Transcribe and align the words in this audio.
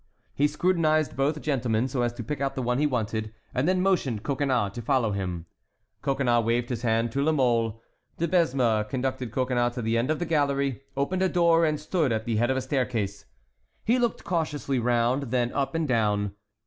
He 0.33 0.47
scrutinized 0.47 1.15
both 1.15 1.39
gentlemen, 1.43 1.87
so 1.87 2.01
as 2.01 2.11
to 2.13 2.23
pick 2.23 2.41
out 2.41 2.55
the 2.55 2.63
one 2.63 2.79
he 2.79 2.87
wanted, 2.87 3.35
and 3.53 3.67
then 3.67 3.83
motioned 3.83 4.23
Coconnas 4.23 4.71
to 4.73 4.81
follow 4.81 5.11
him. 5.11 5.45
Coconnas 6.01 6.43
waved 6.43 6.69
his 6.69 6.81
hand 6.81 7.11
to 7.11 7.21
La 7.23 7.31
Mole. 7.31 7.79
De 8.17 8.27
Besme 8.27 8.89
conducted 8.89 9.31
Coconnas 9.31 9.75
to 9.75 9.83
the 9.83 9.99
end 9.99 10.09
of 10.09 10.17
the 10.17 10.25
gallery, 10.25 10.81
opened 10.97 11.21
a 11.21 11.29
door, 11.29 11.65
and 11.67 11.79
stood 11.79 12.11
at 12.11 12.25
the 12.25 12.37
head 12.37 12.49
of 12.49 12.57
a 12.57 12.61
staircase. 12.61 13.25
He 13.85 13.99
looked 13.99 14.23
cautiously 14.23 14.79
round, 14.79 15.29
then 15.29 15.53
up 15.53 15.75
and 15.75 15.87
down. 15.87 16.33